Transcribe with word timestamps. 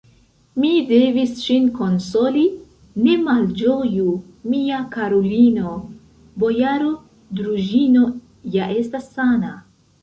Mi 0.61 0.69
devis 0.91 1.33
ŝin 1.41 1.67
konsoli: 1.75 2.45
"ne 3.03 3.15
malĝoju, 3.27 4.17
mia 4.55 4.81
karulino, 4.97 5.77
bojaro 6.45 6.91
Druĵino 7.43 8.13
ja 8.59 8.75
estas 8.83 9.11
sana!" 9.17 9.57